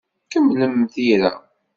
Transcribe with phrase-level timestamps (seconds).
[0.29, 1.31] Kemmlem tira.